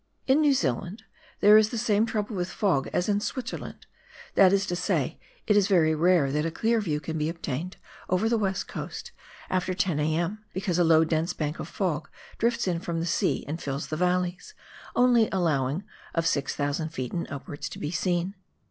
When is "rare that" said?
5.93-6.43